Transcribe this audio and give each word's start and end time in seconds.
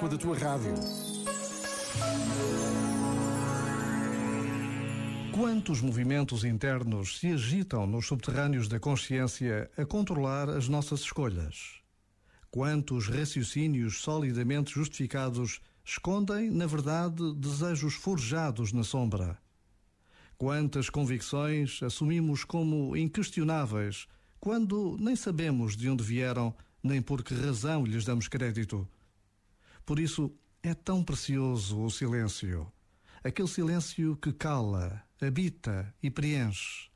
com 0.00 0.06
a 0.06 0.08
da 0.08 0.16
tua 0.16 0.38
rádio. 0.38 0.72
Quantos 5.30 5.82
movimentos 5.82 6.42
internos 6.42 7.18
se 7.18 7.26
agitam 7.26 7.86
nos 7.86 8.06
subterrâneos 8.06 8.66
da 8.66 8.80
consciência 8.80 9.70
a 9.76 9.84
controlar 9.84 10.48
as 10.48 10.68
nossas 10.68 11.00
escolhas? 11.00 11.82
Quantos 12.50 13.08
raciocínios 13.08 14.00
solidamente 14.00 14.72
justificados 14.72 15.60
escondem, 15.84 16.50
na 16.50 16.66
verdade, 16.66 17.34
desejos 17.34 17.92
forjados 17.92 18.72
na 18.72 18.82
sombra? 18.82 19.36
Quantas 20.38 20.88
convicções 20.88 21.82
assumimos 21.82 22.42
como 22.42 22.96
inquestionáveis 22.96 24.06
quando 24.40 24.96
nem 24.98 25.14
sabemos 25.14 25.76
de 25.76 25.90
onde 25.90 26.02
vieram 26.02 26.54
nem 26.82 27.02
por 27.02 27.22
que 27.22 27.34
razão 27.34 27.84
lhes 27.84 28.06
damos 28.06 28.28
crédito? 28.28 28.88
Por 29.90 29.98
isso, 29.98 30.32
é 30.62 30.72
tão 30.72 31.02
precioso 31.02 31.82
o 31.82 31.90
silêncio. 31.90 32.72
Aquele 33.24 33.48
silêncio 33.48 34.16
que 34.18 34.32
cala, 34.32 35.02
habita 35.20 35.92
e 36.00 36.08
preenche. 36.08 36.88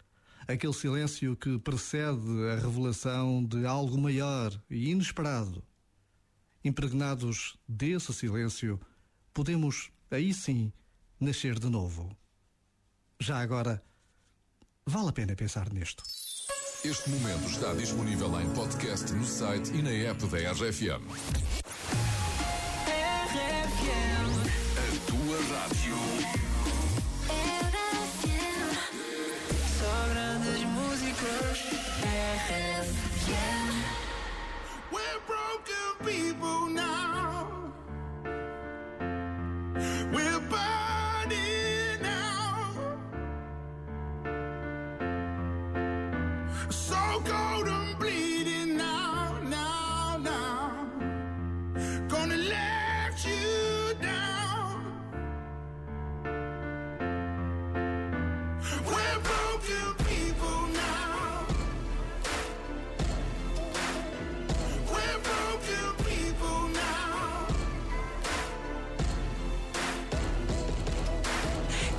Aquele 0.46 0.72
silêncio 0.72 1.34
que 1.34 1.58
precede 1.58 2.48
a 2.52 2.54
revelação 2.54 3.44
de 3.44 3.66
algo 3.66 3.98
maior 3.98 4.56
e 4.70 4.92
inesperado. 4.92 5.60
Impregnados 6.64 7.58
desse 7.66 8.14
silêncio, 8.14 8.80
podemos, 9.32 9.90
aí 10.08 10.32
sim, 10.32 10.72
nascer 11.18 11.58
de 11.58 11.68
novo. 11.68 12.16
Já 13.18 13.40
agora, 13.40 13.82
vale 14.86 15.08
a 15.08 15.12
pena 15.12 15.34
pensar 15.34 15.68
nisto. 15.72 16.04
Este 16.84 17.10
momento 17.10 17.48
está 17.48 17.74
disponível 17.74 18.40
em 18.40 18.48
podcast 18.54 19.12
no 19.14 19.24
site 19.24 19.72
e 19.72 19.82
na 19.82 19.90
app 19.90 20.24
da 20.28 20.52
RFM. 20.52 21.43
Só 29.78 29.94
grandes 30.12 30.60
músicas. 30.64 31.58
We're 34.90 35.20
broken 35.26 35.86
people 36.04 36.66
now. 36.70 37.72
We're 40.12 40.40
burning 40.52 42.02
now. 42.02 42.98
So 46.70 47.00
cold 47.24 47.73
We're 58.64 59.20
broken 59.20 59.94
people 60.08 60.60
now. 60.72 61.46
We're 64.90 65.18
broken 65.28 65.86
people 66.04 66.68
now. 66.68 67.46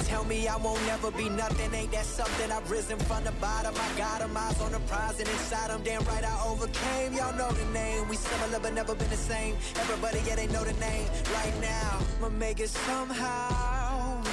Tell 0.05 0.23
me 0.25 0.47
I 0.47 0.57
won't 0.57 0.83
never 0.88 1.11
be 1.11 1.30
nothing. 1.30 1.73
Ain't 1.73 1.91
that 1.91 2.05
something? 2.05 2.52
I've 2.52 2.69
risen 2.72 2.97
from 3.00 3.23
the 3.23 3.31
bottom. 3.33 3.75
I 3.75 3.97
got 3.97 4.22
'em 4.22 4.35
eyes 4.35 4.59
on 4.61 4.72
the 4.72 4.79
prize 4.91 5.19
and 5.19 5.29
inside 5.29 5.69
'em. 5.69 5.83
Damn 5.83 6.03
right 6.05 6.23
I 6.23 6.35
overcame. 6.47 7.13
Y'all 7.13 7.33
know 7.33 7.52
the 7.52 7.66
name. 7.66 8.09
We 8.09 8.16
similar 8.17 8.59
but 8.59 8.73
never 8.73 8.95
been 8.95 9.09
the 9.09 9.17
same. 9.17 9.55
Everybody, 9.75 10.19
yeah, 10.27 10.35
they 10.35 10.47
know 10.47 10.63
the 10.63 10.73
name. 10.73 11.07
Right 11.39 11.55
now, 11.61 12.00
I'ma 12.17 12.29
make 12.29 12.59
it 12.59 12.69
somehow. 12.69 13.74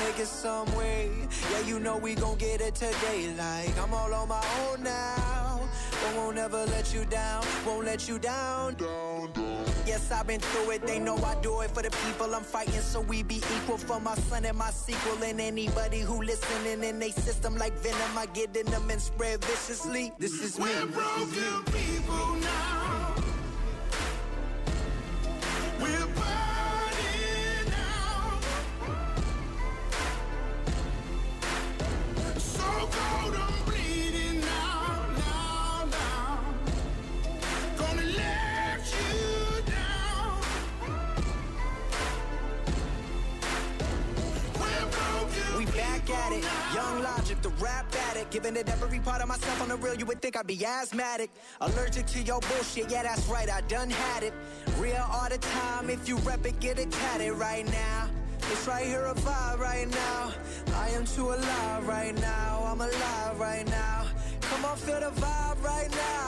Make 0.01 0.19
it 0.19 0.27
some 0.27 0.73
way. 0.75 1.11
Yeah, 1.53 1.61
you 1.61 1.81
know 1.81 1.97
we 1.97 2.15
gon' 2.15 2.37
get 2.37 2.61
it 2.61 2.75
today. 2.75 3.35
Like 3.37 3.79
I'm 3.79 3.93
all 3.95 4.13
on 4.13 4.29
my 4.29 4.45
own 4.61 4.83
now. 4.83 5.61
But 5.91 6.17
won't 6.17 6.39
ever 6.39 6.65
let 6.67 6.93
you 6.93 7.05
down. 7.05 7.45
Won't 7.67 7.87
let 7.87 8.09
you 8.09 8.19
down. 8.19 8.75
Down, 8.75 9.33
down. 9.33 9.65
Yes, 9.87 10.11
I've 10.11 10.27
been 10.27 10.41
through 10.41 10.73
it. 10.73 10.87
They 10.87 10.99
know 10.99 11.17
I 11.17 11.35
do 11.43 11.61
it 11.61 11.71
for 11.71 11.83
the 11.83 11.91
people 12.07 12.35
I'm 12.35 12.43
fighting. 12.43 12.81
So 12.81 13.01
we 13.01 13.23
be 13.23 13.37
equal 13.37 13.79
for 13.79 14.01
my 14.01 14.15
son 14.15 14.45
and 14.45 14.57
my 14.57 14.71
sequel. 14.71 15.23
And 15.23 15.41
anybody 15.41 16.01
who 16.01 16.23
listening 16.23 16.83
in 16.83 16.99
they 16.99 17.11
system 17.11 17.57
like 17.57 17.73
venom, 17.75 18.17
I 18.17 18.27
get 18.27 18.57
in 18.57 18.67
them 18.67 18.91
and 18.91 19.01
spread 19.01 19.45
viciously. 19.45 20.13
This 20.19 20.41
is 20.43 20.59
me. 20.59 20.65
We're 20.65 20.87
broken 20.87 21.65
people 21.73 22.37
now. 22.37 23.15
We're 25.81 26.07
back 46.07 46.17
at 46.17 46.33
it. 46.33 46.45
Young 46.75 47.03
logic, 47.03 47.41
the 47.43 47.49
rap 47.51 47.87
addict. 48.11 48.31
Giving 48.31 48.57
it 48.57 48.69
every 48.69 48.99
part 49.01 49.23
of 49.23 49.29
myself 49.29 49.61
on 49.61 49.69
the 49.69 49.77
real, 49.77 49.95
you 49.95 50.07
would 50.07 50.21
think 50.21 50.37
I'd 50.37 50.47
be 50.47 50.65
asthmatic. 50.65 51.31
Allergic 51.61 52.07
to 52.07 52.23
your 52.23 52.41
bullshit, 52.41 52.91
yeah, 52.91 53.03
that's 53.03 53.27
right, 53.27 53.51
I 53.51 53.61
done 53.63 53.91
had 53.91 54.23
it. 54.23 54.33
Real 54.79 55.05
all 55.11 55.29
the 55.29 55.39
time, 55.39 55.91
if 55.91 56.09
you 56.09 56.17
rep 56.19 56.45
it, 56.47 56.59
get 56.61 56.79
it 56.79 56.91
tatted 56.91 57.33
right 57.33 57.67
now. 57.67 58.09
It's 58.51 58.67
right 58.67 58.87
here, 58.87 59.07
a 59.07 59.15
vibe 59.15 59.59
right 59.59 59.89
now. 59.89 60.33
I 60.75 60.89
am 60.91 61.05
too 61.05 61.31
alive 61.31 61.87
right 61.87 62.19
now, 62.21 62.65
I'm 62.67 62.81
alive 62.81 63.39
right 63.39 63.67
now. 63.67 64.07
Come 64.41 64.65
on, 64.65 64.77
feel 64.77 65.01
the 65.01 65.11
vibe 65.21 65.63
right 65.63 65.91
now. 65.91 66.22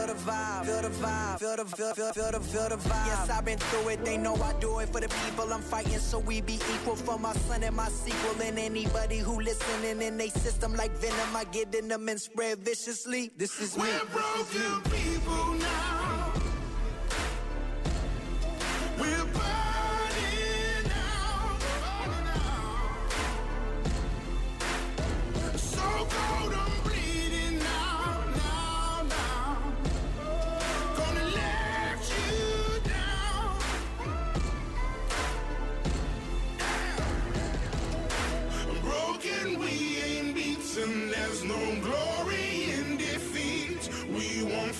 Feel 0.00 0.14
the 0.14 0.14
vibe, 0.14 0.64
feel 0.64 0.80
the 0.80 0.88
vibe, 0.88 1.38
feel 1.38 1.56
the 1.56 1.64
feel, 1.76 1.92
feel, 1.92 2.12
feel 2.14 2.30
the 2.32 2.40
feel 2.40 2.68
the 2.70 2.76
vibe. 2.76 3.06
Yes, 3.06 3.28
I've 3.28 3.44
been 3.44 3.58
through 3.58 3.90
it. 3.90 4.02
They 4.02 4.16
know 4.16 4.34
I 4.36 4.54
do 4.54 4.78
it 4.78 4.88
for 4.88 4.98
the 4.98 5.08
people 5.26 5.52
I'm 5.52 5.60
fighting. 5.60 5.98
So 5.98 6.18
we 6.18 6.40
be 6.40 6.54
equal 6.54 6.96
for 6.96 7.18
my 7.18 7.34
son 7.34 7.62
and 7.62 7.76
my 7.76 7.88
sequel. 7.90 8.40
And 8.40 8.58
anybody 8.58 9.18
who 9.18 9.38
listening 9.38 10.00
in 10.00 10.16
they 10.16 10.30
system 10.30 10.74
like 10.74 10.92
venom, 10.92 11.36
I 11.36 11.44
get 11.52 11.74
in 11.74 11.88
them 11.88 12.08
and 12.08 12.18
spread 12.18 12.60
viciously. 12.60 13.30
This 13.36 13.60
is 13.60 13.76
me. 13.76 13.82
We're 13.82 14.06
broken 14.06 14.90
people 14.90 15.54
now. 15.54 15.99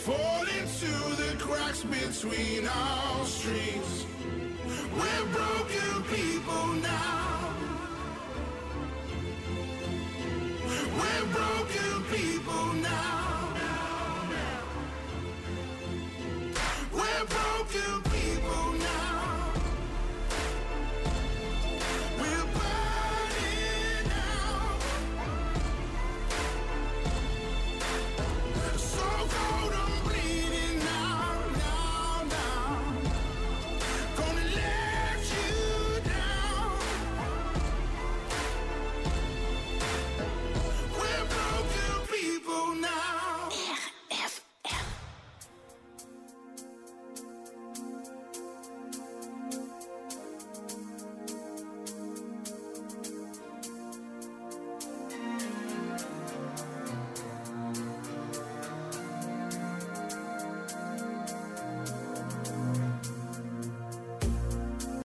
fall 0.01 0.47
into 0.59 0.87
the 1.23 1.37
cracks 1.39 1.85
between 1.85 2.67
our 2.67 3.27
streets. 3.27 4.07
We're 4.97 5.27
broken 5.27 6.03
people 6.05 6.67
now. 6.83 7.30